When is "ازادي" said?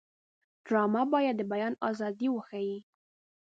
1.89-2.27